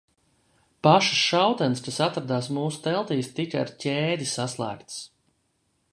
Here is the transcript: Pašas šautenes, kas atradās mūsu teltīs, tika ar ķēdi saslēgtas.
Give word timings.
Pašas 0.87 1.19
šautenes, 1.25 1.83
kas 1.89 1.99
atradās 2.07 2.49
mūsu 2.57 2.81
teltīs, 2.87 3.31
tika 3.41 3.63
ar 3.65 3.73
ķēdi 3.85 4.29
saslēgtas. 4.35 4.99